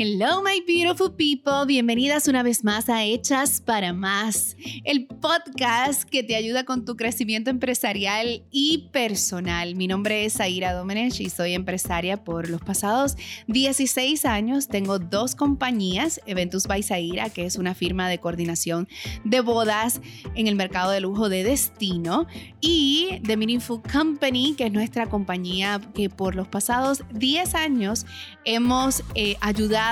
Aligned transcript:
Hello, 0.00 0.40
my 0.44 0.62
beautiful 0.64 1.10
people. 1.10 1.66
Bienvenidas 1.66 2.28
una 2.28 2.44
vez 2.44 2.62
más 2.62 2.88
a 2.88 3.02
Hechas 3.02 3.60
para 3.60 3.92
Más, 3.92 4.56
el 4.84 5.08
podcast 5.08 6.04
que 6.04 6.22
te 6.22 6.36
ayuda 6.36 6.64
con 6.64 6.84
tu 6.84 6.96
crecimiento 6.96 7.50
empresarial 7.50 8.44
y 8.52 8.90
personal. 8.92 9.74
Mi 9.74 9.88
nombre 9.88 10.24
es 10.24 10.38
Aira 10.38 10.72
Domenech 10.72 11.18
y 11.18 11.30
soy 11.30 11.54
empresaria 11.54 12.22
por 12.22 12.48
los 12.48 12.60
pasados 12.60 13.16
16 13.48 14.24
años. 14.24 14.68
Tengo 14.68 15.00
dos 15.00 15.34
compañías, 15.34 16.20
Eventus 16.26 16.68
by 16.68 16.84
Zaira, 16.84 17.28
que 17.30 17.44
es 17.44 17.56
una 17.56 17.74
firma 17.74 18.08
de 18.08 18.20
coordinación 18.20 18.86
de 19.24 19.40
bodas 19.40 20.00
en 20.36 20.46
el 20.46 20.54
mercado 20.54 20.92
de 20.92 21.00
lujo 21.00 21.28
de 21.28 21.42
destino, 21.42 22.28
y 22.60 23.20
The 23.24 23.36
Meaningful 23.36 23.82
Company, 23.92 24.54
que 24.56 24.66
es 24.66 24.72
nuestra 24.72 25.08
compañía 25.08 25.80
que 25.92 26.08
por 26.08 26.36
los 26.36 26.46
pasados 26.46 27.02
10 27.14 27.56
años 27.56 28.06
hemos 28.44 29.02
eh, 29.16 29.36
ayudado 29.40 29.87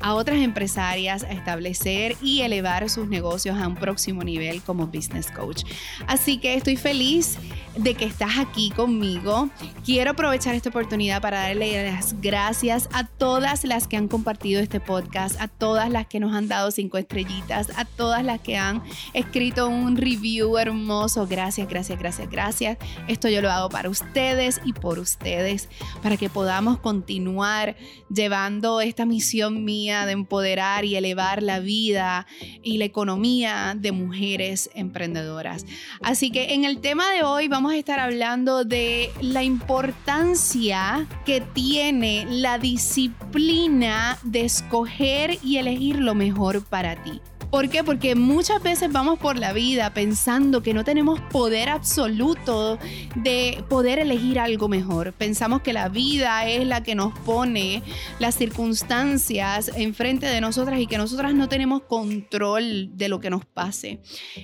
a 0.00 0.14
otras 0.14 0.38
empresarias 0.38 1.22
a 1.22 1.32
establecer 1.32 2.16
y 2.20 2.40
elevar 2.40 2.88
sus 2.90 3.08
negocios 3.08 3.56
a 3.58 3.68
un 3.68 3.76
próximo 3.76 4.22
nivel 4.22 4.62
como 4.62 4.86
business 4.86 5.30
coach. 5.30 5.64
Así 6.06 6.38
que 6.38 6.54
estoy 6.54 6.76
feliz 6.76 7.38
de 7.76 7.94
que 7.94 8.04
estás 8.04 8.38
aquí 8.38 8.70
conmigo. 8.70 9.48
Quiero 9.84 10.12
aprovechar 10.12 10.54
esta 10.54 10.68
oportunidad 10.68 11.20
para 11.20 11.40
darle 11.40 11.90
las 11.90 12.20
gracias 12.20 12.88
a 12.92 13.06
todas 13.06 13.64
las 13.64 13.88
que 13.88 13.96
han 13.96 14.08
compartido 14.08 14.60
este 14.60 14.80
podcast, 14.80 15.40
a 15.40 15.48
todas 15.48 15.90
las 15.90 16.06
que 16.06 16.20
nos 16.20 16.34
han 16.34 16.48
dado 16.48 16.70
cinco 16.70 16.98
estrellitas, 16.98 17.70
a 17.76 17.84
todas 17.84 18.24
las 18.24 18.40
que 18.40 18.56
han 18.56 18.82
escrito 19.12 19.68
un 19.68 19.96
review 19.96 20.56
hermoso. 20.58 21.26
Gracias, 21.26 21.68
gracias, 21.68 21.98
gracias, 21.98 22.30
gracias. 22.30 22.78
Esto 23.08 23.28
yo 23.28 23.42
lo 23.42 23.50
hago 23.50 23.68
para 23.68 23.88
ustedes 23.88 24.60
y 24.64 24.72
por 24.72 24.98
ustedes, 24.98 25.68
para 26.02 26.16
que 26.16 26.28
podamos 26.28 26.78
continuar 26.78 27.76
llevando 28.08 28.80
esta 28.80 29.03
misión 29.06 29.64
mía 29.64 30.06
de 30.06 30.12
empoderar 30.12 30.84
y 30.84 30.96
elevar 30.96 31.42
la 31.42 31.60
vida 31.60 32.26
y 32.62 32.78
la 32.78 32.84
economía 32.84 33.74
de 33.76 33.92
mujeres 33.92 34.70
emprendedoras. 34.74 35.66
Así 36.02 36.30
que 36.30 36.54
en 36.54 36.64
el 36.64 36.80
tema 36.80 37.10
de 37.12 37.22
hoy 37.22 37.48
vamos 37.48 37.72
a 37.72 37.76
estar 37.76 38.00
hablando 38.00 38.64
de 38.64 39.10
la 39.20 39.42
importancia 39.42 41.06
que 41.24 41.40
tiene 41.40 42.26
la 42.28 42.58
disciplina 42.58 44.18
de 44.22 44.42
escoger 44.44 45.38
y 45.42 45.58
elegir 45.58 45.98
lo 45.98 46.14
mejor 46.14 46.64
para 46.64 47.02
ti. 47.02 47.20
¿Por 47.54 47.68
qué? 47.68 47.84
Porque 47.84 48.16
muchas 48.16 48.60
veces 48.60 48.90
vamos 48.90 49.16
por 49.20 49.38
la 49.38 49.52
vida 49.52 49.94
pensando 49.94 50.60
que 50.60 50.74
no 50.74 50.82
tenemos 50.82 51.20
poder 51.20 51.68
absoluto 51.68 52.80
de 53.14 53.62
poder 53.68 54.00
elegir 54.00 54.40
algo 54.40 54.66
mejor. 54.66 55.12
Pensamos 55.12 55.62
que 55.62 55.72
la 55.72 55.88
vida 55.88 56.48
es 56.48 56.66
la 56.66 56.82
que 56.82 56.96
nos 56.96 57.16
pone 57.20 57.84
las 58.18 58.34
circunstancias 58.34 59.70
enfrente 59.76 60.26
de 60.26 60.40
nosotras 60.40 60.80
y 60.80 60.88
que 60.88 60.98
nosotras 60.98 61.32
no 61.32 61.48
tenemos 61.48 61.82
control 61.82 62.90
de 62.96 63.08
lo 63.08 63.20
que 63.20 63.30
nos 63.30 63.44
pase. 63.44 64.00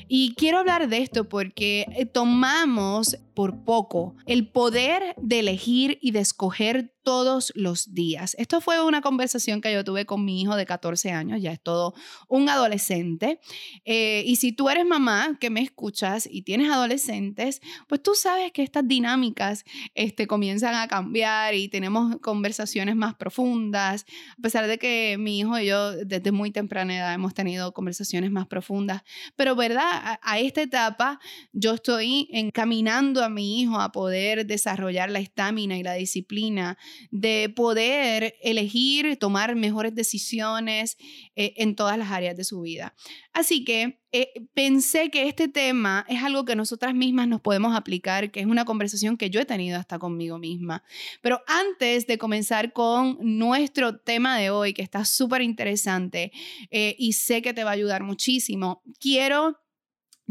Y 0.06 0.34
quiero 0.36 0.58
hablar 0.58 0.88
de 0.88 0.98
esto 0.98 1.28
porque 1.28 1.86
eh, 1.96 2.06
tomamos 2.06 3.18
por 3.40 3.64
poco 3.64 4.16
el 4.26 4.48
poder 4.48 5.14
de 5.16 5.38
elegir 5.38 5.98
y 6.02 6.10
de 6.10 6.18
escoger 6.18 6.92
todos 7.02 7.52
los 7.54 7.94
días. 7.94 8.36
Esto 8.38 8.60
fue 8.60 8.84
una 8.84 9.00
conversación 9.00 9.60
que 9.60 9.72
yo 9.72 9.84
tuve 9.84 10.04
con 10.04 10.22
mi 10.24 10.42
hijo 10.42 10.56
de 10.56 10.66
14 10.66 11.12
años, 11.12 11.40
ya 11.40 11.50
es 11.50 11.62
todo 11.62 11.94
un 12.28 12.50
adolescente. 12.50 13.40
Eh, 13.86 14.22
y 14.26 14.36
si 14.36 14.52
tú 14.52 14.68
eres 14.68 14.84
mamá 14.84 15.38
que 15.40 15.48
me 15.48 15.62
escuchas 15.62 16.28
y 16.30 16.42
tienes 16.42 16.70
adolescentes, 16.70 17.62
pues 17.88 18.02
tú 18.02 18.14
sabes 18.14 18.52
que 18.52 18.62
estas 18.62 18.86
dinámicas 18.86 19.64
este, 19.94 20.26
comienzan 20.26 20.74
a 20.74 20.88
cambiar 20.88 21.54
y 21.54 21.68
tenemos 21.68 22.16
conversaciones 22.20 22.96
más 22.96 23.14
profundas, 23.14 24.04
a 24.38 24.42
pesar 24.42 24.66
de 24.66 24.78
que 24.78 25.16
mi 25.18 25.38
hijo 25.38 25.58
y 25.58 25.66
yo 25.66 25.92
desde 25.92 26.32
muy 26.32 26.50
temprana 26.50 26.94
edad 26.94 27.14
hemos 27.14 27.32
tenido 27.32 27.72
conversaciones 27.72 28.30
más 28.30 28.46
profundas. 28.46 29.02
Pero, 29.36 29.56
¿verdad? 29.56 29.88
A, 29.90 30.20
a 30.22 30.38
esta 30.38 30.60
etapa 30.60 31.18
yo 31.52 31.74
estoy 31.74 32.28
encaminando 32.30 33.24
a 33.24 33.29
mi 33.30 33.60
hijo 33.60 33.80
a 33.80 33.92
poder 33.92 34.46
desarrollar 34.46 35.10
la 35.10 35.20
estamina 35.20 35.78
y 35.78 35.82
la 35.82 35.94
disciplina 35.94 36.76
de 37.10 37.52
poder 37.54 38.34
elegir, 38.42 39.16
tomar 39.16 39.54
mejores 39.56 39.94
decisiones 39.94 40.96
eh, 41.36 41.54
en 41.56 41.76
todas 41.76 41.96
las 41.96 42.10
áreas 42.10 42.36
de 42.36 42.44
su 42.44 42.60
vida. 42.60 42.94
Así 43.32 43.64
que 43.64 44.00
eh, 44.12 44.32
pensé 44.54 45.10
que 45.10 45.28
este 45.28 45.46
tema 45.46 46.04
es 46.08 46.22
algo 46.22 46.44
que 46.44 46.56
nosotras 46.56 46.94
mismas 46.94 47.28
nos 47.28 47.40
podemos 47.40 47.76
aplicar, 47.76 48.32
que 48.32 48.40
es 48.40 48.46
una 48.46 48.64
conversación 48.64 49.16
que 49.16 49.30
yo 49.30 49.40
he 49.40 49.44
tenido 49.44 49.78
hasta 49.78 50.00
conmigo 50.00 50.38
misma. 50.38 50.82
Pero 51.22 51.40
antes 51.46 52.08
de 52.08 52.18
comenzar 52.18 52.72
con 52.72 53.18
nuestro 53.20 53.98
tema 53.98 54.36
de 54.38 54.50
hoy, 54.50 54.74
que 54.74 54.82
está 54.82 55.04
súper 55.04 55.42
interesante 55.42 56.32
eh, 56.70 56.96
y 56.98 57.12
sé 57.12 57.40
que 57.40 57.54
te 57.54 57.62
va 57.62 57.70
a 57.70 57.74
ayudar 57.74 58.02
muchísimo, 58.02 58.82
quiero 58.98 59.60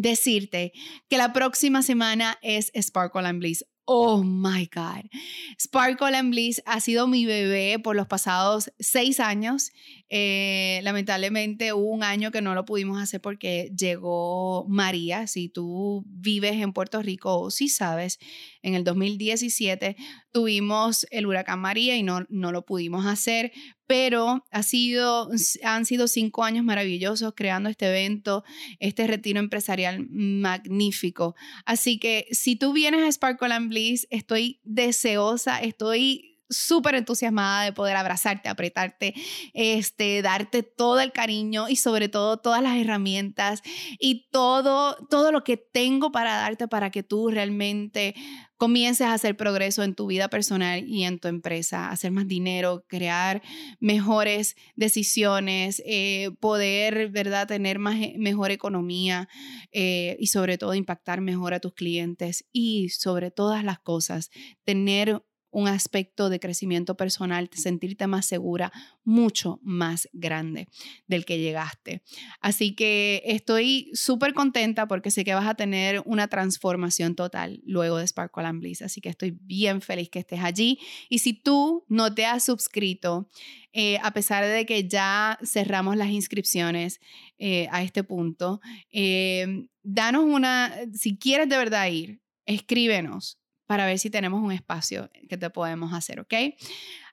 decirte 0.02 0.72
que 1.10 1.18
la 1.18 1.34
próxima 1.34 1.82
semana 1.84 2.38
es 2.42 2.72
Sparkle 2.80 3.28
and 3.28 3.40
Bliss. 3.40 3.66
Oh 3.86 4.24
my 4.24 4.70
God. 4.74 5.10
Sparkle 5.60 6.16
and 6.16 6.32
Bliss 6.32 6.62
ha 6.66 6.80
sido 6.80 7.08
mi 7.08 7.26
bebé 7.26 7.80
por 7.80 7.96
los 7.96 8.08
pasados 8.08 8.72
seis 8.80 9.20
años. 9.20 9.72
Eh, 10.12 10.80
lamentablemente 10.84 11.72
hubo 11.74 11.92
un 11.92 12.04
año 12.04 12.32
que 12.32 12.42
no 12.42 12.56
lo 12.56 12.66
pudimos 12.66 13.02
hacer 13.02 13.22
porque 13.22 13.72
llegó 13.78 14.66
María. 14.68 15.28
Si 15.28 15.50
tú 15.50 16.04
vives 16.08 16.54
en 16.54 16.74
Puerto 16.74 17.02
Rico 17.02 17.40
o 17.40 17.52
si 17.52 17.70
sabes, 17.70 18.18
en 18.64 18.74
el 18.74 18.84
2017 18.84 19.96
tuvimos 20.32 21.06
el 21.12 21.28
huracán 21.28 21.60
María 21.60 21.96
y 21.96 22.04
no, 22.04 22.26
no 22.30 22.52
lo 22.52 22.66
pudimos 22.66 23.06
hacer, 23.06 23.52
pero 23.86 24.46
ha 24.52 24.64
sido, 24.64 25.30
han 25.64 25.86
sido 25.86 26.08
cinco 26.08 26.44
años 26.44 26.64
maravillosos 26.66 27.34
creando 27.36 27.70
este 27.70 27.88
evento, 27.88 28.44
este 28.80 29.08
retiro 29.08 29.40
empresarial 29.40 30.08
magnífico. 30.10 31.36
Así 31.66 32.00
que 32.00 32.28
si 32.32 32.56
tú 32.56 32.74
vienes 32.74 33.04
a 33.04 33.12
Sparkle 33.12 33.54
and 33.54 33.70
Bliss, 33.70 34.08
estoy 34.10 34.60
deseosa, 34.64 35.60
estoy 35.60 36.39
súper 36.50 36.96
entusiasmada 36.96 37.64
de 37.64 37.74
poder 37.74 37.96
abrazarte, 37.96 38.50
apretarte, 38.50 39.14
este, 39.54 40.22
darte 40.22 40.64
todo 40.64 41.00
el 41.00 41.12
cariño 41.12 41.70
y 41.70 41.76
sobre 41.76 42.10
todo 42.10 42.38
todas 42.38 42.62
las 42.62 42.78
herramientas 42.78 43.62
y 44.00 44.28
todo, 44.32 44.96
todo 45.10 45.32
lo 45.32 45.44
que 45.44 45.58
tengo 45.58 46.12
para 46.12 46.36
darte 46.36 46.68
para 46.68 46.90
que 46.90 47.04
tú 47.04 47.30
realmente 47.30 48.16
comiences 48.60 49.08
a 49.08 49.14
hacer 49.14 49.38
progreso 49.38 49.84
en 49.84 49.96
tu 49.96 50.06
vida 50.06 50.28
personal 50.28 50.86
y 50.86 51.06
en 51.06 51.18
tu 51.20 51.30
empresa, 51.30 51.90
hacer 51.90 52.12
más 52.12 52.28
dinero, 52.28 52.84
crear 52.88 53.42
mejores 53.80 54.58
decisiones, 54.76 55.82
eh, 55.86 56.32
poder, 56.42 57.10
¿verdad?, 57.10 57.48
tener 57.48 57.80
más, 57.80 57.96
eh, 57.96 58.16
mejor 58.18 58.52
economía 58.52 59.30
eh, 59.72 60.18
y 60.20 60.28
sobre 60.28 60.58
todo 60.58 60.74
impactar 60.74 61.22
mejor 61.22 61.54
a 61.54 61.62
tus 61.62 61.74
clientes 61.74 62.46
y 62.52 62.90
sobre 62.90 63.32
todas 63.32 63.64
las 63.64 63.80
cosas, 63.80 64.30
tener 64.66 65.24
un 65.52 65.68
aspecto 65.68 66.30
de 66.30 66.40
crecimiento 66.40 66.96
personal, 66.96 67.50
sentirte 67.54 68.08
más 68.08 68.26
segura, 68.26 68.72
mucho 69.04 69.60
más 69.64 70.08
grande 70.14 70.68
del 71.08 71.26
que 71.26 71.40
llegaste. 71.40 72.04
Así 72.40 72.76
que 72.76 73.24
estoy 73.26 73.90
súper 73.94 74.34
contenta 74.34 74.88
porque 74.88 75.12
sé 75.12 75.24
que 75.24 75.34
vas 75.34 75.48
a 75.48 75.56
tener 75.56 76.02
una 76.06 76.28
transformación 76.28 77.16
total 77.16 77.62
luego 77.66 77.98
de 77.98 78.08
Sparkle 78.08 78.46
and 78.46 78.62
Bliss. 78.62 78.82
Así 78.82 79.02
que 79.02 79.10
estoy 79.10 79.38
bien 79.42 79.82
feliz 79.82 80.10
que 80.10 80.20
estés 80.20 80.42
allí. 80.42 80.80
Y 81.10 81.20
si 81.20 81.34
tú 81.34 81.86
no 81.88 82.14
te 82.14 82.26
has 82.26 82.44
suscrito, 82.46 83.28
eh, 83.74 83.98
a 84.02 84.12
pesar 84.12 84.46
de 84.46 84.66
que 84.66 84.88
ya 84.88 85.40
cerramos 85.44 85.96
las 85.96 86.10
inscripciones 86.10 87.00
eh, 87.38 87.68
a 87.72 87.84
este 87.84 88.04
punto, 88.04 88.62
eh, 88.92 89.68
danos 89.84 90.24
una, 90.26 90.74
si 90.94 91.18
quieres 91.18 91.50
de 91.50 91.58
verdad 91.58 91.88
ir, 91.88 92.22
escríbenos 92.46 93.40
para 93.70 93.86
ver 93.86 94.00
si 94.00 94.10
tenemos 94.10 94.42
un 94.42 94.52
espacio 94.52 95.12
que 95.30 95.38
te 95.38 95.52
podemos 95.52 95.94
hacer, 95.94 96.20
¿ok? 96.20 96.34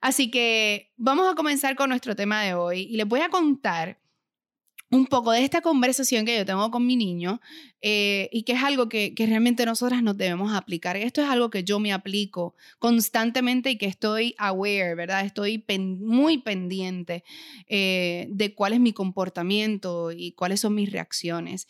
Así 0.00 0.30
que 0.30 0.90
vamos 0.96 1.30
a 1.30 1.34
comenzar 1.34 1.76
con 1.76 1.90
nuestro 1.90 2.16
tema 2.16 2.42
de 2.44 2.54
hoy 2.54 2.80
y 2.80 2.96
les 2.96 3.06
voy 3.06 3.20
a 3.20 3.28
contar 3.28 4.00
un 4.90 5.04
poco 5.04 5.32
de 5.32 5.44
esta 5.44 5.60
conversación 5.60 6.24
que 6.24 6.34
yo 6.34 6.46
tengo 6.46 6.70
con 6.70 6.86
mi 6.86 6.96
niño 6.96 7.42
eh, 7.82 8.30
y 8.32 8.44
que 8.44 8.54
es 8.54 8.62
algo 8.62 8.88
que, 8.88 9.12
realmente 9.18 9.66
nosotras 9.66 10.02
nos 10.02 10.16
debemos 10.16 10.54
aplicar. 10.54 10.96
Esto 10.96 11.20
es 11.20 11.28
algo 11.28 11.50
que 11.50 11.62
yo 11.62 11.78
me 11.78 11.92
aplico 11.92 12.54
constantemente 12.78 13.72
y 13.72 13.76
que 13.76 13.84
estoy 13.84 14.34
aware, 14.38 14.94
¿verdad? 14.94 15.26
Estoy 15.26 15.62
muy 15.78 16.38
pendiente 16.38 17.22
eh, 17.66 18.28
de 18.30 18.54
cuál 18.54 18.72
es 18.72 18.80
mi 18.80 18.94
comportamiento 18.94 20.10
y 20.10 20.32
cuáles 20.32 20.60
son 20.60 20.74
mis 20.74 20.90
reacciones. 20.90 21.66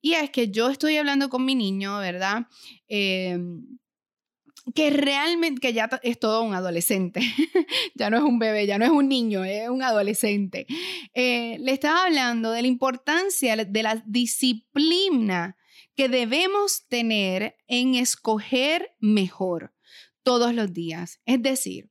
Y 0.00 0.12
es 0.12 0.30
que 0.30 0.52
yo 0.52 0.70
estoy 0.70 0.96
hablando 0.96 1.28
con 1.28 1.44
mi 1.44 1.56
niño, 1.56 1.98
¿verdad? 1.98 2.46
Eh, 2.86 3.36
que 4.74 4.90
realmente, 4.90 5.60
que 5.60 5.72
ya 5.72 5.88
es 6.02 6.18
todo 6.18 6.42
un 6.42 6.54
adolescente, 6.54 7.20
ya 7.94 8.10
no 8.10 8.18
es 8.18 8.22
un 8.22 8.38
bebé, 8.38 8.66
ya 8.66 8.78
no 8.78 8.84
es 8.84 8.90
un 8.90 9.08
niño, 9.08 9.44
es 9.44 9.68
un 9.68 9.82
adolescente. 9.82 10.66
Eh, 11.14 11.56
le 11.60 11.72
estaba 11.72 12.04
hablando 12.04 12.50
de 12.50 12.62
la 12.62 12.68
importancia 12.68 13.56
de 13.56 13.82
la 13.82 14.02
disciplina 14.06 15.56
que 15.94 16.08
debemos 16.08 16.86
tener 16.88 17.56
en 17.66 17.94
escoger 17.94 18.94
mejor 19.00 19.74
todos 20.22 20.54
los 20.54 20.72
días. 20.72 21.20
Es 21.24 21.42
decir, 21.42 21.90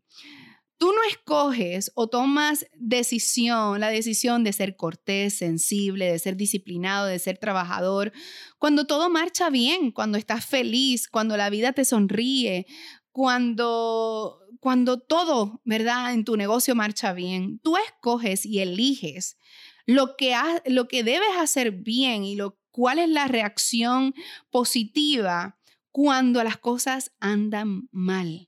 Tú 0.78 0.88
no 0.88 1.02
escoges 1.10 1.92
o 1.96 2.08
tomas 2.08 2.68
decisión, 2.74 3.80
la 3.80 3.90
decisión 3.90 4.44
de 4.44 4.54
ser 4.54 4.76
cortés, 4.76 5.36
sensible, 5.36 6.12
de 6.12 6.20
ser 6.20 6.38
disciplinado, 6.38 7.08
de 7.08 7.20
ser 7.20 7.38
trabajador, 7.38 8.12
cuando 8.60 8.86
todo 8.86 9.10
marcha 9.10 9.50
bien, 9.50 9.92
cuando 9.92 10.18
estás 10.18 10.46
feliz, 10.46 11.08
cuando 11.08 11.36
la 11.36 11.50
vida 11.50 11.74
te 11.74 11.86
sonríe, 11.86 12.68
cuando 13.12 14.40
cuando 14.60 15.00
todo, 15.00 15.62
¿verdad? 15.66 16.14
En 16.14 16.26
tu 16.26 16.36
negocio 16.36 16.76
marcha 16.76 17.14
bien. 17.14 17.60
Tú 17.60 17.78
escoges 17.78 18.46
y 18.46 18.60
eliges 18.60 19.38
lo 19.86 20.16
que, 20.18 20.36
lo 20.66 20.88
que 20.88 21.04
debes 21.04 21.30
hacer 21.40 21.72
bien 21.72 22.24
y 22.24 22.36
lo, 22.36 22.60
cuál 22.72 23.00
es 23.00 23.10
la 23.10 23.28
reacción 23.28 24.14
positiva 24.52 25.58
cuando 25.92 26.44
las 26.44 26.58
cosas 26.58 27.12
andan 27.20 27.88
mal. 27.92 28.47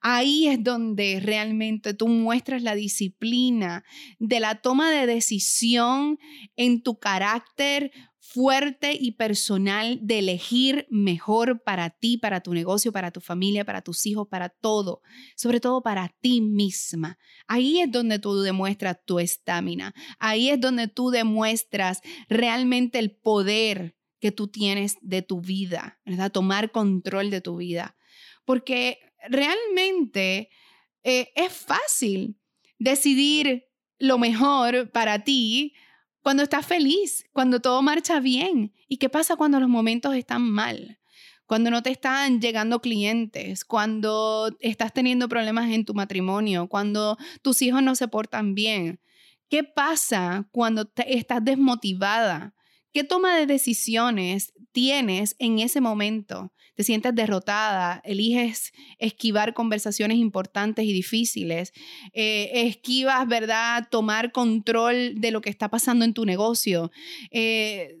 Ahí 0.00 0.48
es 0.48 0.62
donde 0.62 1.20
realmente 1.20 1.94
tú 1.94 2.08
muestras 2.08 2.62
la 2.62 2.74
disciplina 2.74 3.84
de 4.18 4.40
la 4.40 4.62
toma 4.62 4.90
de 4.90 5.06
decisión 5.06 6.18
en 6.56 6.82
tu 6.82 6.98
carácter 6.98 7.92
fuerte 8.32 8.96
y 8.98 9.12
personal 9.12 9.98
de 10.02 10.20
elegir 10.20 10.86
mejor 10.88 11.62
para 11.64 11.90
ti, 11.90 12.16
para 12.16 12.40
tu 12.40 12.54
negocio, 12.54 12.92
para 12.92 13.10
tu 13.10 13.20
familia, 13.20 13.64
para 13.64 13.82
tus 13.82 14.06
hijos, 14.06 14.28
para 14.28 14.48
todo, 14.48 15.02
sobre 15.34 15.58
todo 15.58 15.82
para 15.82 16.14
ti 16.20 16.40
misma. 16.40 17.18
Ahí 17.48 17.80
es 17.80 17.90
donde 17.90 18.18
tú 18.20 18.40
demuestras 18.40 18.98
tu 19.04 19.18
estamina, 19.18 19.94
ahí 20.18 20.50
es 20.50 20.60
donde 20.60 20.86
tú 20.86 21.10
demuestras 21.10 22.02
realmente 22.28 23.00
el 23.00 23.10
poder 23.10 23.96
que 24.20 24.30
tú 24.30 24.46
tienes 24.48 24.96
de 25.00 25.22
tu 25.22 25.40
vida, 25.40 25.98
¿verdad? 26.04 26.30
Tomar 26.30 26.70
control 26.70 27.30
de 27.30 27.40
tu 27.40 27.56
vida. 27.56 27.96
Porque 28.44 28.98
realmente 29.28 30.50
eh, 31.02 31.32
es 31.34 31.52
fácil 31.52 32.36
decidir 32.78 33.66
lo 33.98 34.18
mejor 34.18 34.90
para 34.90 35.24
ti 35.24 35.74
cuando 36.22 36.42
estás 36.42 36.66
feliz, 36.66 37.24
cuando 37.32 37.60
todo 37.60 37.82
marcha 37.82 38.20
bien. 38.20 38.74
¿Y 38.88 38.98
qué 38.98 39.08
pasa 39.08 39.36
cuando 39.36 39.60
los 39.60 39.68
momentos 39.68 40.14
están 40.14 40.42
mal? 40.42 40.98
Cuando 41.46 41.70
no 41.70 41.82
te 41.82 41.90
están 41.90 42.40
llegando 42.40 42.80
clientes, 42.80 43.64
cuando 43.64 44.56
estás 44.60 44.92
teniendo 44.92 45.28
problemas 45.28 45.70
en 45.70 45.84
tu 45.84 45.94
matrimonio, 45.94 46.68
cuando 46.68 47.16
tus 47.42 47.60
hijos 47.62 47.82
no 47.82 47.94
se 47.94 48.08
portan 48.08 48.54
bien. 48.54 49.00
¿Qué 49.48 49.64
pasa 49.64 50.48
cuando 50.52 50.92
estás 51.06 51.44
desmotivada? 51.44 52.54
¿Qué 52.92 53.02
toma 53.02 53.36
de 53.36 53.46
decisiones 53.46 54.52
tienes 54.70 55.34
en 55.38 55.58
ese 55.58 55.80
momento? 55.80 56.52
¿Te 56.80 56.84
sientes 56.84 57.14
derrotada? 57.14 58.00
¿Eliges 58.04 58.72
esquivar 58.98 59.52
conversaciones 59.52 60.16
importantes 60.16 60.86
y 60.86 60.94
difíciles? 60.94 61.74
Eh, 62.14 62.50
¿Esquivas, 62.54 63.28
verdad, 63.28 63.88
tomar 63.90 64.32
control 64.32 65.16
de 65.16 65.30
lo 65.30 65.42
que 65.42 65.50
está 65.50 65.68
pasando 65.68 66.06
en 66.06 66.14
tu 66.14 66.24
negocio? 66.24 66.90
Eh, 67.30 67.98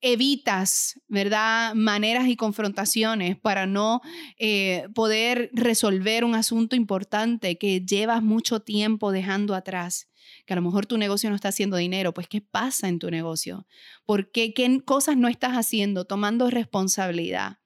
evitas, 0.00 1.00
¿verdad?, 1.06 1.74
maneras 1.74 2.26
y 2.26 2.34
confrontaciones 2.34 3.36
para 3.36 3.66
no 3.66 4.00
eh, 4.36 4.88
poder 4.96 5.50
resolver 5.52 6.24
un 6.24 6.34
asunto 6.34 6.74
importante 6.74 7.56
que 7.56 7.82
llevas 7.82 8.20
mucho 8.20 8.58
tiempo 8.58 9.12
dejando 9.12 9.54
atrás 9.54 10.08
que 10.44 10.54
a 10.54 10.56
lo 10.56 10.62
mejor 10.62 10.86
tu 10.86 10.98
negocio 10.98 11.28
no 11.30 11.36
está 11.36 11.48
haciendo 11.48 11.76
dinero, 11.76 12.14
pues 12.14 12.26
¿qué 12.26 12.40
pasa 12.40 12.88
en 12.88 12.98
tu 12.98 13.10
negocio? 13.10 13.66
¿Por 14.06 14.30
qué? 14.30 14.54
¿Qué 14.54 14.80
cosas 14.84 15.16
no 15.16 15.28
estás 15.28 15.52
haciendo? 15.52 16.06
Tomando 16.06 16.50
responsabilidad, 16.50 17.58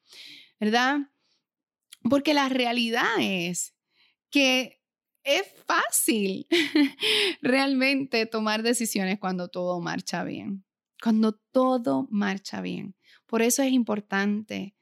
¿verdad? 0.62 1.10
Porque 2.08 2.34
la 2.34 2.48
realidad 2.48 3.16
es 3.18 3.74
que 4.30 4.80
es 5.24 5.42
fácil 5.66 6.46
realmente 7.42 8.26
tomar 8.26 8.62
decisiones 8.62 9.18
cuando 9.18 9.48
todo 9.48 9.80
marcha 9.80 10.22
bien, 10.22 10.64
cuando 11.02 11.32
todo 11.32 12.06
marcha 12.12 12.60
bien. 12.60 12.94
Por 13.26 13.42
eso 13.42 13.64
es 13.64 13.72
importante 13.72 14.76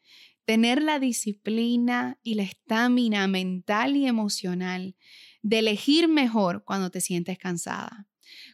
tener 0.44 0.82
la 0.82 0.98
disciplina 0.98 2.18
y 2.22 2.34
la 2.34 2.42
estamina 2.42 3.26
mental 3.26 3.96
y 3.96 4.06
emocional 4.06 4.96
de 5.40 5.60
elegir 5.60 6.08
mejor 6.08 6.62
cuando 6.62 6.90
te 6.90 7.00
sientes 7.00 7.38
cansada, 7.38 8.06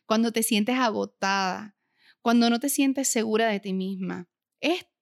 cuando 0.04 0.30
te 0.30 0.44
sientes 0.44 0.76
agotada, 0.78 1.76
cuando 2.22 2.50
no 2.50 2.60
te 2.60 2.68
sientes 2.68 3.08
segura 3.08 3.48
de 3.48 3.58
ti 3.58 3.72
misma. 3.72 4.28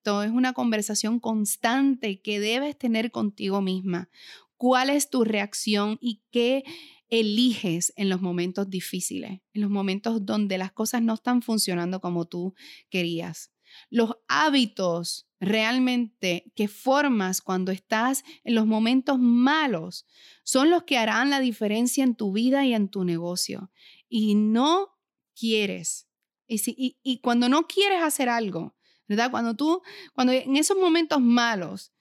Es 0.05 0.31
una 0.31 0.53
conversación 0.53 1.19
constante 1.19 2.21
que 2.21 2.39
debes 2.39 2.77
tener 2.77 3.11
contigo 3.11 3.61
misma. 3.61 4.09
¿Cuál 4.57 4.89
es 4.89 5.09
tu 5.09 5.23
reacción 5.23 5.97
y 5.99 6.21
qué 6.31 6.63
eliges 7.09 7.91
en 7.95 8.09
los 8.09 8.21
momentos 8.21 8.69
difíciles, 8.69 9.41
en 9.53 9.61
los 9.61 9.69
momentos 9.69 10.25
donde 10.25 10.57
las 10.57 10.71
cosas 10.71 11.01
no 11.01 11.15
están 11.15 11.41
funcionando 11.41 11.99
como 12.01 12.25
tú 12.25 12.53
querías? 12.89 13.51
Los 13.89 14.15
hábitos 14.27 15.27
realmente 15.39 16.51
que 16.55 16.67
formas 16.67 17.41
cuando 17.41 17.71
estás 17.71 18.23
en 18.43 18.55
los 18.55 18.65
momentos 18.65 19.19
malos 19.19 20.05
son 20.43 20.69
los 20.69 20.83
que 20.83 20.97
harán 20.97 21.29
la 21.29 21.39
diferencia 21.39 22.03
en 22.03 22.15
tu 22.15 22.31
vida 22.31 22.65
y 22.65 22.73
en 22.73 22.89
tu 22.89 23.03
negocio. 23.03 23.71
Y 24.07 24.35
no 24.35 24.95
quieres. 25.35 26.07
Y, 26.47 26.97
y, 27.01 27.19
cuando 27.21 27.49
no 27.49 27.65
quieres 27.65 28.03
hacer 28.03 28.29
algo, 28.29 28.74
¿verdad? 29.07 29.31
Cuando 29.31 29.55
tú, 29.55 29.81
cuando 30.13 30.33
en 30.33 30.55
esos 30.57 30.77
momentos 30.77 31.21
malos 31.21 31.93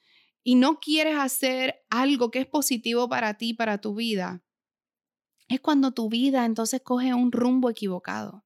y 0.42 0.54
no 0.54 0.80
quieres 0.80 1.16
hacer 1.16 1.84
algo 1.90 2.30
que 2.30 2.40
es 2.40 2.46
positivo 2.46 3.08
para 3.08 3.34
ti, 3.34 3.54
para 3.54 3.78
tu 3.78 3.94
vida, 3.94 4.42
es 5.48 5.60
cuando 5.60 5.92
tu 5.92 6.08
vida 6.08 6.44
entonces 6.44 6.80
coge 6.82 7.14
un 7.14 7.32
rumbo 7.32 7.70
equivocado. 7.70 8.44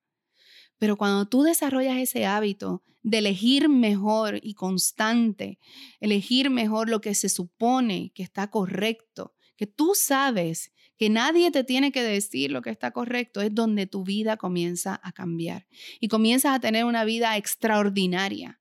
Pero 0.79 0.97
cuando 0.97 1.27
tú 1.27 1.43
desarrollas 1.43 1.99
ese 1.99 2.27
hábito 2.27 2.83
de 3.03 3.19
elegir 3.19 3.69
mejor 3.69 4.39
y 4.43 4.55
constante, 4.55 5.59
elegir 6.01 6.51
mejor 6.51 6.89
lo 6.89 7.01
que 7.01 7.15
se 7.15 7.29
supone 7.29 8.13
que 8.15 8.23
está 8.23 8.51
correcto, 8.51 9.35
que 9.57 9.67
tú 9.67 9.93
sabes 9.95 10.73
que 10.99 11.09
nadie 11.09 11.51
te 11.51 11.65
tiene 11.65 11.93
que 11.93 12.03
decir 12.03 12.51
lo 12.51 12.61
que 12.61 12.71
está 12.71 12.91
correcto, 12.91 13.41
es 13.41 13.55
donde 13.55 13.87
tu 13.87 14.05
vida 14.05 14.37
comienza 14.37 15.01
a 15.03 15.13
cambiar 15.13 15.67
y 16.01 16.09
comienzas 16.09 16.57
a 16.57 16.61
tener 16.61 16.85
una 16.85 17.05
vida 17.05 17.37
extraordinaria. 17.37 18.61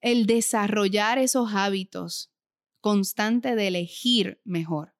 El 0.00 0.26
desarrollar 0.26 1.18
esos 1.18 1.54
hábitos 1.54 2.30
constante 2.80 3.56
de 3.56 3.68
elegir 3.68 4.40
mejor. 4.44 4.94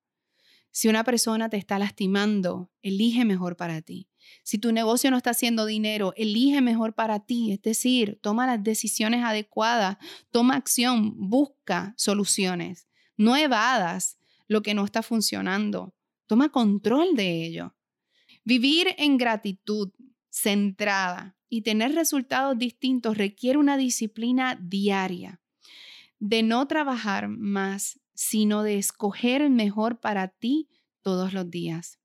Si 0.70 0.88
una 0.88 1.04
persona 1.04 1.48
te 1.48 1.56
está 1.56 1.78
lastimando, 1.78 2.70
elige 2.82 3.24
mejor 3.24 3.56
para 3.56 3.82
ti. 3.82 4.08
Si 4.42 4.58
tu 4.58 4.72
negocio 4.72 5.10
no 5.10 5.16
está 5.16 5.30
haciendo 5.30 5.66
dinero, 5.66 6.12
elige 6.16 6.60
mejor 6.60 6.94
para 6.94 7.20
ti, 7.20 7.52
es 7.52 7.62
decir, 7.62 8.18
toma 8.22 8.46
las 8.46 8.62
decisiones 8.62 9.24
adecuadas, 9.24 9.96
toma 10.30 10.56
acción, 10.56 11.14
busca 11.16 11.94
soluciones, 11.96 12.88
no 13.16 13.36
evadas 13.36 14.17
lo 14.48 14.62
que 14.62 14.74
no 14.74 14.84
está 14.84 15.02
funcionando, 15.02 15.94
toma 16.26 16.48
control 16.48 17.14
de 17.14 17.44
ello. 17.44 17.76
Vivir 18.44 18.88
en 18.98 19.18
gratitud, 19.18 19.92
centrada 20.30 21.36
y 21.48 21.62
tener 21.62 21.94
resultados 21.94 22.58
distintos 22.58 23.16
requiere 23.16 23.58
una 23.58 23.76
disciplina 23.76 24.58
diaria 24.60 25.40
de 26.18 26.42
no 26.42 26.66
trabajar 26.66 27.28
más, 27.28 28.00
sino 28.14 28.64
de 28.64 28.78
escoger 28.78 29.48
mejor 29.50 30.00
para 30.00 30.28
ti 30.28 30.68
todos 31.02 31.32
los 31.32 31.48
días 31.50 31.98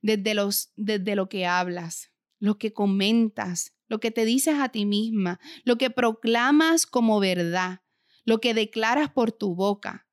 desde, 0.00 0.34
los, 0.34 0.72
desde 0.76 1.16
lo 1.16 1.28
que 1.28 1.46
hablas, 1.46 2.10
lo 2.38 2.58
que 2.58 2.72
comentas, 2.72 3.74
lo 3.88 4.00
que 4.00 4.10
te 4.10 4.24
dices 4.24 4.54
a 4.58 4.70
ti 4.70 4.86
misma, 4.86 5.40
lo 5.64 5.76
que 5.76 5.90
proclamas 5.90 6.86
como 6.86 7.20
verdad, 7.20 7.80
lo 8.24 8.40
que 8.40 8.54
declaras 8.54 9.10
por 9.10 9.32
tu 9.32 9.54
boca. 9.54 10.08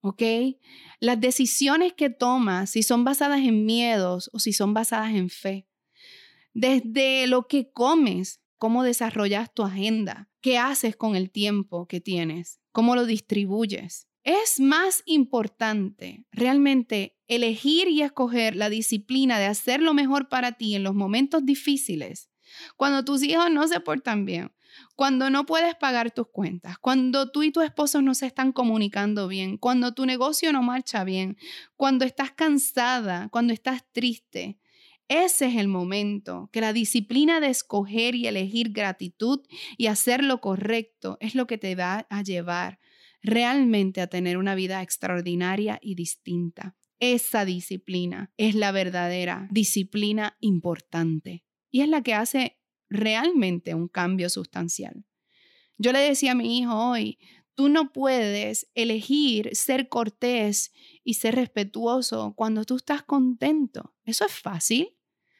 ¿Ok? 0.00 0.22
Las 1.00 1.20
decisiones 1.20 1.92
que 1.92 2.10
tomas, 2.10 2.70
si 2.70 2.82
son 2.82 3.04
basadas 3.04 3.40
en 3.40 3.66
miedos 3.66 4.30
o 4.32 4.38
si 4.38 4.52
son 4.52 4.74
basadas 4.74 5.14
en 5.14 5.28
fe. 5.28 5.66
Desde 6.54 7.26
lo 7.26 7.46
que 7.46 7.70
comes, 7.72 8.40
cómo 8.56 8.82
desarrollas 8.82 9.52
tu 9.54 9.62
agenda, 9.62 10.28
qué 10.40 10.58
haces 10.58 10.96
con 10.96 11.16
el 11.16 11.30
tiempo 11.30 11.86
que 11.86 12.00
tienes, 12.00 12.60
cómo 12.72 12.94
lo 12.94 13.06
distribuyes. 13.06 14.08
Es 14.24 14.60
más 14.60 15.02
importante 15.06 16.26
realmente 16.32 17.16
elegir 17.28 17.88
y 17.88 18.02
escoger 18.02 18.56
la 18.56 18.68
disciplina 18.68 19.38
de 19.38 19.46
hacer 19.46 19.80
lo 19.80 19.94
mejor 19.94 20.28
para 20.28 20.52
ti 20.52 20.74
en 20.74 20.82
los 20.82 20.94
momentos 20.94 21.46
difíciles, 21.46 22.30
cuando 22.76 23.04
tus 23.04 23.22
hijos 23.22 23.50
no 23.50 23.66
se 23.68 23.80
portan 23.80 24.24
bien, 24.24 24.52
cuando 24.96 25.30
no 25.30 25.46
puedes 25.46 25.74
pagar 25.74 26.10
tus 26.10 26.28
cuentas, 26.28 26.78
cuando 26.78 27.30
tú 27.30 27.42
y 27.42 27.52
tu 27.52 27.60
esposo 27.60 28.02
no 28.02 28.14
se 28.14 28.26
están 28.26 28.52
comunicando 28.52 29.28
bien, 29.28 29.56
cuando 29.56 29.94
tu 29.94 30.06
negocio 30.06 30.52
no 30.52 30.62
marcha 30.62 31.04
bien, 31.04 31.36
cuando 31.76 32.04
estás 32.04 32.32
cansada, 32.32 33.28
cuando 33.30 33.52
estás 33.52 33.84
triste. 33.92 34.58
Ese 35.08 35.46
es 35.46 35.56
el 35.56 35.68
momento 35.68 36.50
que 36.52 36.60
la 36.60 36.72
disciplina 36.74 37.40
de 37.40 37.48
escoger 37.48 38.14
y 38.14 38.26
elegir 38.26 38.72
gratitud 38.72 39.40
y 39.78 39.86
hacer 39.86 40.22
lo 40.22 40.40
correcto 40.40 41.16
es 41.20 41.34
lo 41.34 41.46
que 41.46 41.56
te 41.56 41.74
va 41.74 42.06
a 42.10 42.22
llevar 42.22 42.78
realmente 43.22 44.00
a 44.00 44.06
tener 44.06 44.36
una 44.36 44.54
vida 44.54 44.82
extraordinaria 44.82 45.78
y 45.80 45.94
distinta. 45.94 46.76
Esa 47.00 47.44
disciplina 47.44 48.32
es 48.36 48.54
la 48.54 48.72
verdadera 48.72 49.48
disciplina 49.50 50.36
importante 50.40 51.44
y 51.70 51.82
es 51.82 51.88
la 51.88 52.02
que 52.02 52.14
hace 52.14 52.57
realmente 52.88 53.74
un 53.74 53.88
cambio 53.88 54.28
sustancial. 54.30 55.04
Yo 55.76 55.92
le 55.92 56.00
decía 56.00 56.32
a 56.32 56.34
mi 56.34 56.58
hijo 56.58 56.74
hoy, 56.74 57.18
tú 57.54 57.68
no 57.68 57.92
puedes 57.92 58.68
elegir 58.74 59.50
ser 59.54 59.88
cortés 59.88 60.72
y 61.02 61.14
ser 61.14 61.34
respetuoso 61.34 62.34
cuando 62.36 62.64
tú 62.64 62.76
estás 62.76 63.02
contento. 63.02 63.94
Eso 64.04 64.24
es 64.24 64.32
fácil. 64.32 64.94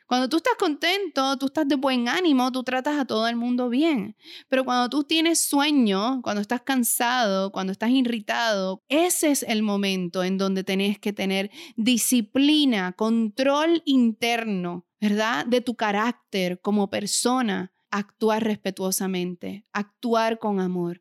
Cuando 0.09 0.27
tú 0.29 0.39
estás 0.39 0.55
contento, 0.59 1.37
tú 1.37 1.47
estás 1.47 1.69
de 1.69 1.77
buen 1.77 2.09
ánimo, 2.09 2.51
tú 2.51 2.65
tratas 2.65 2.99
a 2.99 3.05
todo 3.05 3.29
el 3.29 3.37
mundo 3.37 3.69
bien. 3.69 4.17
Pero 4.49 4.65
cuando 4.65 4.89
tú 4.89 5.05
tienes 5.05 5.39
sueño, 5.39 6.23
cuando 6.23 6.41
estás 6.41 6.63
cansado, 6.63 7.53
cuando 7.53 7.73
estás 7.73 7.91
irritado, 7.91 8.83
ese 8.89 9.31
es 9.31 9.43
el 9.43 9.63
momento 9.63 10.25
en 10.25 10.39
donde 10.39 10.65
tenés 10.65 10.99
que 10.99 11.13
tener 11.13 11.51
disciplina, 11.77 12.93
control 12.95 13.83
interno, 13.85 14.88
¿verdad? 15.01 15.47
De 15.47 15.61
tu 15.61 15.75
carácter 15.75 16.61
como 16.61 16.91
persona, 16.91 17.73
actuar 17.91 18.45
respetuosamente, 18.45 19.65
actuar 19.73 20.39
con 20.39 20.61
amor, 20.61 21.01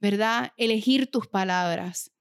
¿verdad? 0.00 0.52
Elegir 0.56 1.10
tus 1.10 1.26
palabras. 1.26 2.12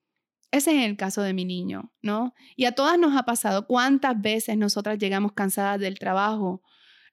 Ese 0.52 0.78
es 0.78 0.86
el 0.86 0.98
caso 0.98 1.22
de 1.22 1.34
mi 1.34 1.46
niño, 1.46 1.94
¿no? 2.02 2.34
Y 2.56 2.66
a 2.66 2.72
todas 2.72 2.98
nos 2.98 3.16
ha 3.16 3.24
pasado 3.24 3.68
cuántas 3.68 4.20
veces 4.20 4.58
nosotras 4.58 4.98
llegamos 4.98 5.34
cansadas 5.34 5.80
del 5.80 6.00
trabajo 6.00 6.64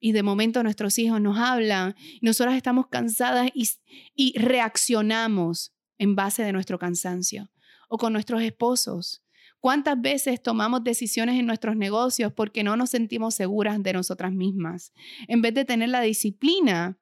y 0.01 0.13
de 0.13 0.23
momento 0.23 0.63
nuestros 0.63 0.99
hijos 0.99 1.21
nos 1.21 1.39
hablan, 1.39 1.95
nosotras 2.23 2.57
estamos 2.57 2.87
cansadas 2.89 3.51
y, 3.55 3.69
y 4.15 4.39
reaccionamos 4.39 5.75
en 5.99 6.17
base 6.17 6.43
de 6.43 6.53
nuestro 6.53 6.79
cansancio 6.79 7.51
o 7.89 7.99
con 7.99 8.13
nuestros 8.13 8.43
esposos. 8.43 9.23
¿Cuántas 9.61 10.01
veces 10.01 10.43
tomamos 10.43 10.85
decisiones 10.85 11.39
en 11.39 11.47
nuestros 11.47 11.77
negocios 11.77 12.33
porque 12.33 12.63
no 12.63 12.77
nos 12.77 12.91
sentimos 12.91 13.35
seguras 13.35 13.83
de 13.83 13.93
nosotras 13.93 14.33
mismas? 14.33 14.93
En 15.29 15.43
vez 15.43 15.55
de 15.55 15.65
tener 15.65 15.89
la 15.89 16.01
disciplina 16.01 16.99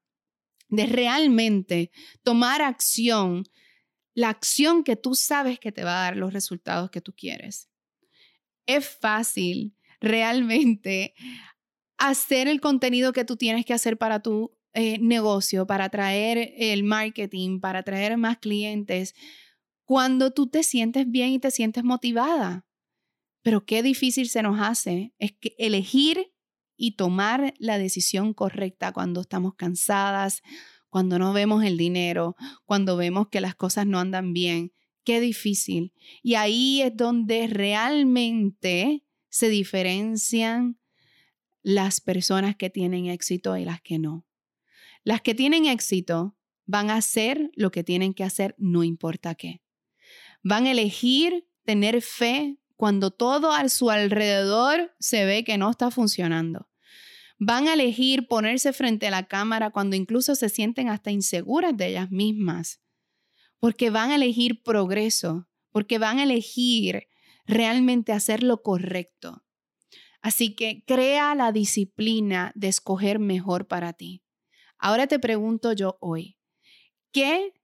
de 0.68 0.86
realmente 0.86 1.90
tomar 2.22 2.62
acción 2.62 3.44
la 4.14 4.28
acción 4.28 4.84
que 4.84 4.96
tú 4.96 5.14
sabes 5.14 5.58
que 5.58 5.72
te 5.72 5.84
va 5.84 5.98
a 5.98 6.04
dar 6.04 6.16
los 6.16 6.32
resultados 6.32 6.90
que 6.90 7.00
tú 7.00 7.12
quieres. 7.12 7.68
Es 8.66 8.88
fácil 8.88 9.74
realmente 10.00 11.14
hacer 11.98 12.48
el 12.48 12.60
contenido 12.60 13.12
que 13.12 13.24
tú 13.24 13.36
tienes 13.36 13.64
que 13.66 13.74
hacer 13.74 13.98
para 13.98 14.20
tu 14.20 14.56
eh, 14.72 14.98
negocio, 15.00 15.66
para 15.66 15.88
traer 15.88 16.54
el 16.56 16.84
marketing, 16.84 17.60
para 17.60 17.82
traer 17.82 18.16
más 18.16 18.38
clientes, 18.38 19.14
cuando 19.84 20.32
tú 20.32 20.46
te 20.46 20.62
sientes 20.62 21.10
bien 21.10 21.30
y 21.30 21.38
te 21.38 21.50
sientes 21.50 21.84
motivada. 21.84 22.66
Pero 23.42 23.66
qué 23.66 23.82
difícil 23.82 24.28
se 24.28 24.42
nos 24.42 24.60
hace 24.60 25.12
es 25.18 25.32
que 25.32 25.54
elegir 25.58 26.32
y 26.76 26.92
tomar 26.92 27.54
la 27.58 27.78
decisión 27.78 28.32
correcta 28.32 28.92
cuando 28.92 29.20
estamos 29.20 29.54
cansadas, 29.54 30.42
cuando 30.88 31.18
no 31.18 31.32
vemos 31.32 31.64
el 31.64 31.76
dinero, 31.76 32.36
cuando 32.64 32.96
vemos 32.96 33.28
que 33.28 33.40
las 33.40 33.54
cosas 33.54 33.86
no 33.86 33.98
andan 33.98 34.32
bien. 34.32 34.72
Qué 35.04 35.20
difícil. 35.20 35.92
Y 36.22 36.36
ahí 36.36 36.80
es 36.80 36.96
donde 36.96 37.46
realmente 37.46 39.04
se 39.28 39.48
diferencian 39.48 40.78
las 41.62 42.00
personas 42.00 42.56
que 42.56 42.70
tienen 42.70 43.06
éxito 43.06 43.56
y 43.56 43.64
las 43.64 43.80
que 43.82 43.98
no. 43.98 44.26
Las 45.02 45.20
que 45.20 45.34
tienen 45.34 45.66
éxito 45.66 46.36
van 46.66 46.90
a 46.90 46.96
hacer 46.96 47.50
lo 47.54 47.70
que 47.70 47.84
tienen 47.84 48.14
que 48.14 48.24
hacer, 48.24 48.54
no 48.58 48.84
importa 48.84 49.34
qué. 49.34 49.63
Van 50.46 50.66
a 50.66 50.72
elegir 50.72 51.48
tener 51.64 52.02
fe 52.02 52.58
cuando 52.76 53.10
todo 53.10 53.50
a 53.50 53.66
su 53.70 53.90
alrededor 53.90 54.94
se 55.00 55.24
ve 55.24 55.42
que 55.42 55.56
no 55.56 55.70
está 55.70 55.90
funcionando. 55.90 56.68
Van 57.38 57.66
a 57.66 57.72
elegir 57.72 58.28
ponerse 58.28 58.74
frente 58.74 59.06
a 59.06 59.10
la 59.10 59.26
cámara 59.26 59.70
cuando 59.70 59.96
incluso 59.96 60.34
se 60.34 60.50
sienten 60.50 60.90
hasta 60.90 61.10
inseguras 61.10 61.74
de 61.74 61.86
ellas 61.86 62.10
mismas, 62.10 62.82
porque 63.58 63.88
van 63.88 64.10
a 64.10 64.16
elegir 64.16 64.62
progreso, 64.62 65.48
porque 65.70 65.98
van 65.98 66.18
a 66.18 66.24
elegir 66.24 67.08
realmente 67.46 68.12
hacer 68.12 68.42
lo 68.42 68.62
correcto. 68.62 69.44
Así 70.20 70.54
que 70.54 70.84
crea 70.86 71.34
la 71.34 71.52
disciplina 71.52 72.52
de 72.54 72.68
escoger 72.68 73.18
mejor 73.18 73.66
para 73.66 73.94
ti. 73.94 74.22
Ahora 74.76 75.06
te 75.06 75.18
pregunto 75.18 75.72
yo 75.72 75.96
hoy, 76.02 76.36
¿qué 77.12 77.54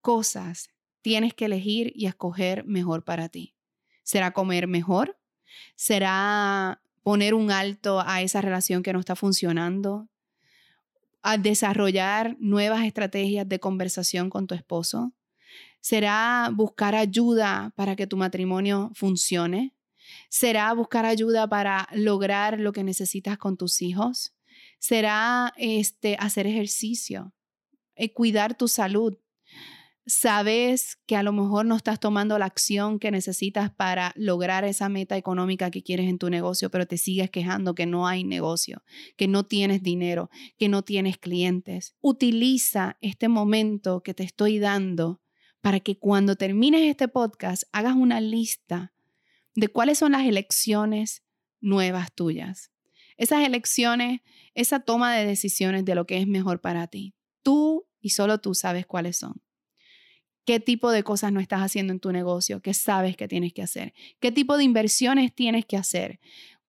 cosas 0.00 0.70
tienes 1.06 1.34
que 1.34 1.44
elegir 1.44 1.92
y 1.94 2.06
escoger 2.06 2.64
mejor 2.64 3.04
para 3.04 3.28
ti? 3.28 3.54
¿Será 4.02 4.32
comer 4.32 4.66
mejor? 4.66 5.16
¿Será 5.76 6.82
poner 7.04 7.32
un 7.32 7.52
alto 7.52 8.02
a 8.04 8.22
esa 8.22 8.40
relación 8.40 8.82
que 8.82 8.92
no 8.92 8.98
está 8.98 9.14
funcionando, 9.14 10.08
a 11.22 11.38
desarrollar 11.38 12.36
nuevas 12.40 12.84
estrategias 12.84 13.48
de 13.48 13.60
conversación 13.60 14.30
con 14.30 14.48
tu 14.48 14.56
esposo? 14.56 15.12
¿Será 15.80 16.50
buscar 16.52 16.96
ayuda 16.96 17.72
para 17.76 17.94
que 17.94 18.08
tu 18.08 18.16
matrimonio 18.16 18.90
funcione? 18.96 19.76
¿Será 20.28 20.72
buscar 20.72 21.06
ayuda 21.06 21.48
para 21.48 21.88
lograr 21.92 22.58
lo 22.58 22.72
que 22.72 22.82
necesitas 22.82 23.38
con 23.38 23.56
tus 23.56 23.80
hijos? 23.80 24.34
¿Será 24.80 25.54
este, 25.56 26.16
hacer 26.18 26.48
ejercicio? 26.48 27.32
Eh, 27.94 28.12
cuidar 28.12 28.56
tu 28.56 28.66
salud? 28.66 29.16
Sabes 30.06 30.98
que 31.06 31.16
a 31.16 31.24
lo 31.24 31.32
mejor 31.32 31.66
no 31.66 31.76
estás 31.76 31.98
tomando 31.98 32.38
la 32.38 32.46
acción 32.46 33.00
que 33.00 33.10
necesitas 33.10 33.72
para 33.72 34.12
lograr 34.14 34.64
esa 34.64 34.88
meta 34.88 35.16
económica 35.16 35.70
que 35.70 35.82
quieres 35.82 36.08
en 36.08 36.18
tu 36.18 36.30
negocio, 36.30 36.70
pero 36.70 36.86
te 36.86 36.96
sigues 36.96 37.28
quejando 37.28 37.74
que 37.74 37.86
no 37.86 38.06
hay 38.06 38.22
negocio, 38.22 38.84
que 39.16 39.26
no 39.26 39.44
tienes 39.44 39.82
dinero, 39.82 40.30
que 40.58 40.68
no 40.68 40.82
tienes 40.82 41.18
clientes. 41.18 41.96
Utiliza 42.00 42.96
este 43.00 43.28
momento 43.28 44.02
que 44.02 44.14
te 44.14 44.22
estoy 44.22 44.60
dando 44.60 45.20
para 45.60 45.80
que 45.80 45.98
cuando 45.98 46.36
termines 46.36 46.88
este 46.88 47.08
podcast 47.08 47.64
hagas 47.72 47.96
una 47.96 48.20
lista 48.20 48.94
de 49.56 49.68
cuáles 49.68 49.98
son 49.98 50.12
las 50.12 50.24
elecciones 50.24 51.24
nuevas 51.60 52.12
tuyas. 52.12 52.70
Esas 53.16 53.44
elecciones, 53.44 54.20
esa 54.54 54.80
toma 54.80 55.16
de 55.16 55.26
decisiones 55.26 55.84
de 55.84 55.96
lo 55.96 56.06
que 56.06 56.18
es 56.18 56.28
mejor 56.28 56.60
para 56.60 56.86
ti. 56.86 57.14
Tú 57.42 57.88
y 57.98 58.10
solo 58.10 58.38
tú 58.38 58.54
sabes 58.54 58.86
cuáles 58.86 59.16
son 59.16 59.45
qué 60.46 60.60
tipo 60.60 60.90
de 60.90 61.02
cosas 61.02 61.32
no 61.32 61.40
estás 61.40 61.60
haciendo 61.60 61.92
en 61.92 62.00
tu 62.00 62.12
negocio, 62.12 62.62
qué 62.62 62.72
sabes 62.72 63.16
que 63.16 63.28
tienes 63.28 63.52
que 63.52 63.62
hacer, 63.62 63.92
qué 64.20 64.32
tipo 64.32 64.56
de 64.56 64.64
inversiones 64.64 65.34
tienes 65.34 65.66
que 65.66 65.76
hacer. 65.76 66.20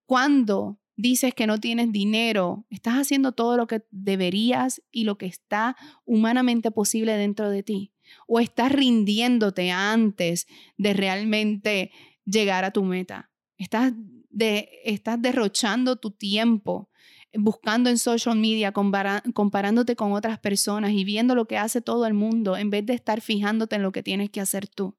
Cuando 0.06 0.80
dices 0.98 1.34
que 1.34 1.48
no 1.48 1.60
tienes 1.60 1.92
dinero, 1.92 2.66
estás 2.72 2.96
haciendo 2.96 3.32
todo 3.32 3.56
lo 3.56 3.68
que 3.68 3.84
deberías 3.92 4.82
y 4.92 5.04
lo 5.04 5.18
que 5.18 5.28
está 5.28 5.78
humanamente 6.06 6.72
posible 6.72 7.16
dentro 7.16 7.50
de 7.50 7.64
ti. 7.64 7.94
O 8.26 8.40
estás 8.40 8.72
rindiéndote 8.72 9.70
antes 9.70 10.48
de 10.78 10.94
realmente 10.94 11.92
llegar 12.26 12.66
a 12.66 12.72
tu 12.72 12.84
meta. 12.84 13.30
Estás, 13.58 13.94
de, 14.30 14.70
estás 14.86 15.22
derrochando 15.22 15.98
tu 15.98 16.12
tiempo 16.12 16.90
buscando 17.34 17.90
en 17.90 17.98
social 17.98 18.38
media, 18.38 18.72
comparándote 18.72 19.96
con 19.96 20.14
otras 20.14 20.40
personas 20.40 20.92
y 20.92 21.04
viendo 21.04 21.36
lo 21.36 21.48
que 21.48 21.58
hace 21.58 21.82
todo 21.82 22.06
el 22.06 22.14
mundo 22.14 22.58
en 22.58 22.70
vez 22.70 22.86
de 22.86 22.94
estar 22.94 23.22
fijándote 23.22 23.76
en 23.76 23.84
lo 23.84 23.92
que 23.92 24.04
tienes 24.04 24.30
que 24.30 24.42
hacer 24.42 24.68
tú. 24.68 24.98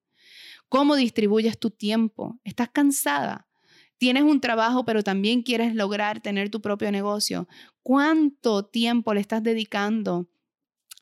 ¿Cómo 0.69 0.97
distribuyes 0.97 1.59
tu 1.59 1.71
tiempo? 1.71 2.39
¿Estás 2.45 2.69
cansada? 2.69 3.49
Tienes 3.97 4.23
un 4.23 4.41
trabajo, 4.41 4.85
pero 4.85 5.03
también 5.03 5.43
quieres 5.43 5.75
lograr 5.75 6.21
tener 6.21 6.51
tu 6.51 6.61
propio 6.61 6.93
negocio. 6.93 7.49
¿Cuánto 7.83 8.65
tiempo 8.65 9.15
le 9.15 9.21
estás 9.21 9.43
dedicando 9.43 10.31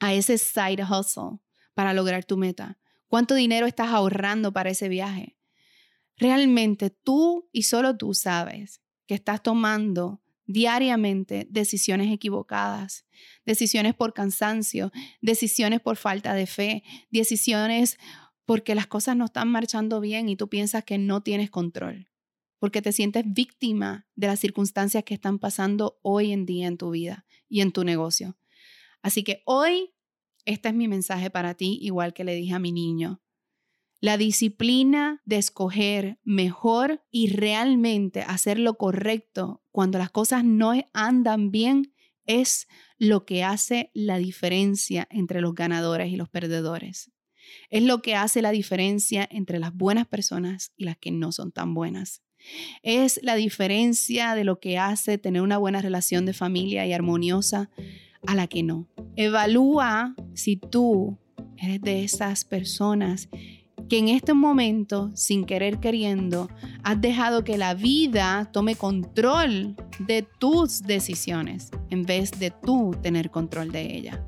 a 0.00 0.14
ese 0.14 0.38
side 0.38 0.84
hustle 0.84 1.40
para 1.74 1.92
lograr 1.92 2.24
tu 2.24 2.36
meta? 2.36 2.78
¿Cuánto 3.08 3.34
dinero 3.34 3.66
estás 3.66 3.88
ahorrando 3.88 4.52
para 4.52 4.70
ese 4.70 4.88
viaje? 4.88 5.36
Realmente 6.16 6.88
tú 6.90 7.50
y 7.52 7.64
solo 7.64 7.96
tú 7.96 8.14
sabes 8.14 8.80
que 9.06 9.14
estás 9.14 9.42
tomando 9.42 10.22
diariamente 10.46 11.46
decisiones 11.50 12.12
equivocadas, 12.12 13.04
decisiones 13.44 13.94
por 13.94 14.14
cansancio, 14.14 14.92
decisiones 15.20 15.80
por 15.80 15.96
falta 15.96 16.34
de 16.34 16.46
fe, 16.46 16.82
decisiones 17.10 17.98
porque 18.44 18.74
las 18.74 18.86
cosas 18.86 19.16
no 19.16 19.26
están 19.26 19.48
marchando 19.48 20.00
bien 20.00 20.28
y 20.28 20.36
tú 20.36 20.48
piensas 20.48 20.84
que 20.84 20.98
no 20.98 21.20
tienes 21.22 21.50
control, 21.50 22.10
porque 22.58 22.80
te 22.80 22.92
sientes 22.92 23.24
víctima 23.26 24.06
de 24.14 24.28
las 24.28 24.38
circunstancias 24.38 25.04
que 25.04 25.14
están 25.14 25.38
pasando 25.38 25.98
hoy 26.02 26.32
en 26.32 26.46
día 26.46 26.68
en 26.68 26.78
tu 26.78 26.90
vida 26.90 27.26
y 27.48 27.60
en 27.60 27.72
tu 27.72 27.84
negocio. 27.84 28.38
Así 29.02 29.24
que 29.24 29.42
hoy, 29.44 29.94
este 30.44 30.68
es 30.68 30.74
mi 30.74 30.86
mensaje 30.86 31.28
para 31.28 31.54
ti, 31.54 31.78
igual 31.82 32.14
que 32.14 32.24
le 32.24 32.34
dije 32.34 32.54
a 32.54 32.60
mi 32.60 32.70
niño. 32.70 33.20
La 34.06 34.18
disciplina 34.18 35.20
de 35.24 35.36
escoger 35.36 36.20
mejor 36.22 37.02
y 37.10 37.30
realmente 37.30 38.22
hacer 38.22 38.56
lo 38.56 38.74
correcto 38.74 39.64
cuando 39.72 39.98
las 39.98 40.10
cosas 40.10 40.44
no 40.44 40.74
andan 40.92 41.50
bien 41.50 41.92
es 42.24 42.68
lo 42.98 43.26
que 43.26 43.42
hace 43.42 43.90
la 43.94 44.18
diferencia 44.18 45.08
entre 45.10 45.40
los 45.40 45.56
ganadores 45.56 46.12
y 46.12 46.14
los 46.14 46.28
perdedores. 46.28 47.10
Es 47.68 47.82
lo 47.82 48.00
que 48.00 48.14
hace 48.14 48.42
la 48.42 48.52
diferencia 48.52 49.26
entre 49.28 49.58
las 49.58 49.74
buenas 49.74 50.06
personas 50.06 50.72
y 50.76 50.84
las 50.84 50.98
que 50.98 51.10
no 51.10 51.32
son 51.32 51.50
tan 51.50 51.74
buenas. 51.74 52.22
Es 52.84 53.18
la 53.24 53.34
diferencia 53.34 54.36
de 54.36 54.44
lo 54.44 54.60
que 54.60 54.78
hace 54.78 55.18
tener 55.18 55.42
una 55.42 55.58
buena 55.58 55.82
relación 55.82 56.26
de 56.26 56.32
familia 56.32 56.86
y 56.86 56.92
armoniosa 56.92 57.70
a 58.24 58.36
la 58.36 58.46
que 58.46 58.62
no. 58.62 58.86
Evalúa 59.16 60.14
si 60.32 60.58
tú 60.58 61.18
eres 61.56 61.80
de 61.80 62.04
esas 62.04 62.44
personas 62.44 63.28
que 63.88 63.98
en 63.98 64.08
este 64.08 64.34
momento, 64.34 65.10
sin 65.14 65.44
querer 65.44 65.78
queriendo, 65.78 66.48
has 66.82 67.00
dejado 67.00 67.44
que 67.44 67.56
la 67.56 67.74
vida 67.74 68.48
tome 68.52 68.74
control 68.74 69.76
de 69.98 70.22
tus 70.22 70.82
decisiones 70.82 71.70
en 71.90 72.04
vez 72.04 72.32
de 72.32 72.50
tú 72.50 72.96
tener 73.02 73.30
control 73.30 73.70
de 73.70 73.96
ella. 73.96 74.24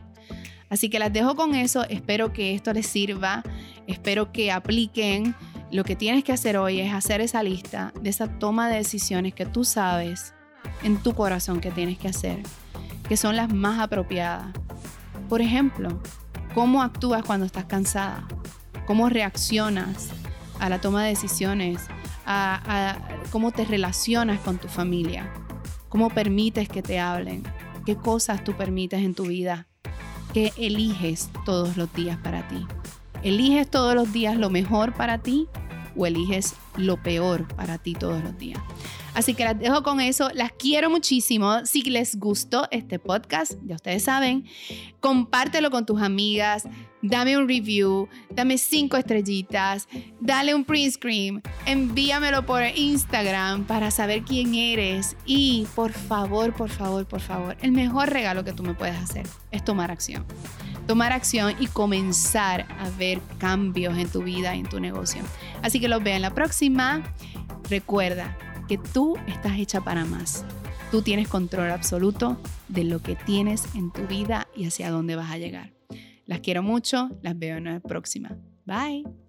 Así 0.70 0.90
que 0.90 0.98
las 0.98 1.12
dejo 1.12 1.34
con 1.34 1.54
eso, 1.54 1.84
espero 1.88 2.32
que 2.32 2.54
esto 2.54 2.72
les 2.72 2.86
sirva, 2.86 3.42
espero 3.86 4.32
que 4.32 4.52
apliquen. 4.52 5.34
Lo 5.72 5.84
que 5.84 5.96
tienes 5.96 6.24
que 6.24 6.32
hacer 6.32 6.56
hoy 6.56 6.80
es 6.80 6.92
hacer 6.92 7.20
esa 7.20 7.42
lista 7.42 7.92
de 8.00 8.10
esa 8.10 8.38
toma 8.38 8.68
de 8.68 8.76
decisiones 8.76 9.34
que 9.34 9.46
tú 9.46 9.64
sabes 9.64 10.34
en 10.82 11.02
tu 11.02 11.14
corazón 11.14 11.60
que 11.60 11.70
tienes 11.70 11.98
que 11.98 12.08
hacer, 12.08 12.42
que 13.08 13.16
son 13.16 13.36
las 13.36 13.52
más 13.52 13.80
apropiadas. 13.80 14.52
Por 15.28 15.40
ejemplo, 15.40 16.00
cómo 16.54 16.82
actúas 16.82 17.22
cuando 17.22 17.46
estás 17.46 17.64
cansada, 17.64 18.26
cómo 18.88 19.10
reaccionas 19.10 20.08
a 20.60 20.70
la 20.70 20.80
toma 20.80 21.02
de 21.02 21.10
decisiones, 21.10 21.82
a, 22.24 22.96
cómo 23.30 23.52
te 23.52 23.66
relacionas 23.66 24.40
con 24.40 24.56
tu 24.56 24.66
familia, 24.68 25.30
cómo 25.90 26.08
permites 26.08 26.70
que 26.70 26.82
te 26.82 26.98
hablen, 26.98 27.42
qué 27.84 27.96
cosas 27.96 28.42
tú 28.44 28.54
permites 28.54 29.02
en 29.02 29.14
tu 29.14 29.26
vida, 29.26 29.66
qué 30.32 30.54
eliges 30.56 31.28
todos 31.44 31.76
los 31.76 31.92
días 31.92 32.16
para 32.16 32.48
ti. 32.48 32.66
¿Eliges 33.22 33.68
todos 33.68 33.94
los 33.94 34.10
días 34.10 34.38
lo 34.38 34.48
mejor 34.48 34.94
para 34.94 35.18
ti 35.18 35.48
o 35.94 36.06
eliges 36.06 36.54
lo 36.78 36.96
peor 37.02 37.46
para 37.56 37.76
ti 37.76 37.92
todos 37.92 38.24
los 38.24 38.38
días? 38.38 38.62
Así 39.14 39.34
que 39.34 39.44
las 39.44 39.58
dejo 39.58 39.82
con 39.82 40.00
eso. 40.00 40.30
Las 40.34 40.52
quiero 40.52 40.90
muchísimo. 40.90 41.64
Si 41.64 41.82
les 41.82 42.18
gustó 42.18 42.68
este 42.70 42.98
podcast, 42.98 43.54
ya 43.64 43.76
ustedes 43.76 44.04
saben, 44.04 44.44
compártelo 45.00 45.70
con 45.70 45.86
tus 45.86 46.00
amigas. 46.00 46.68
Dame 47.00 47.36
un 47.36 47.46
review, 47.46 48.08
dame 48.30 48.58
cinco 48.58 48.96
estrellitas, 48.96 49.86
dale 50.20 50.52
un 50.52 50.64
print 50.64 50.94
screen, 50.94 51.42
envíamelo 51.64 52.44
por 52.44 52.60
Instagram 52.74 53.64
para 53.66 53.92
saber 53.92 54.22
quién 54.24 54.54
eres. 54.54 55.16
Y 55.24 55.66
por 55.76 55.92
favor, 55.92 56.52
por 56.54 56.70
favor, 56.70 57.06
por 57.06 57.20
favor, 57.20 57.56
el 57.62 57.70
mejor 57.70 58.10
regalo 58.10 58.42
que 58.42 58.52
tú 58.52 58.64
me 58.64 58.74
puedes 58.74 58.96
hacer 58.96 59.26
es 59.52 59.64
tomar 59.64 59.92
acción 59.92 60.26
tomar 60.88 61.12
acción 61.12 61.54
y 61.60 61.66
comenzar 61.66 62.66
a 62.80 62.88
ver 62.98 63.20
cambios 63.36 63.96
en 63.98 64.08
tu 64.08 64.22
vida 64.22 64.56
y 64.56 64.60
en 64.60 64.66
tu 64.66 64.80
negocio. 64.80 65.22
Así 65.62 65.78
que 65.80 65.86
los 65.86 66.02
veo 66.02 66.16
en 66.16 66.22
la 66.22 66.34
próxima. 66.34 67.02
Recuerda, 67.68 68.36
que 68.68 68.78
tú 68.78 69.16
estás 69.26 69.58
hecha 69.58 69.80
para 69.80 70.04
más. 70.04 70.44
Tú 70.90 71.02
tienes 71.02 71.28
control 71.28 71.70
absoluto 71.70 72.40
de 72.68 72.84
lo 72.84 73.00
que 73.00 73.16
tienes 73.16 73.74
en 73.74 73.90
tu 73.92 74.06
vida 74.06 74.46
y 74.54 74.66
hacia 74.66 74.90
dónde 74.90 75.16
vas 75.16 75.30
a 75.30 75.38
llegar. 75.38 75.72
Las 76.26 76.40
quiero 76.40 76.62
mucho, 76.62 77.10
las 77.22 77.38
veo 77.38 77.56
en 77.56 77.64
la 77.64 77.80
próxima. 77.80 78.36
Bye. 78.64 79.27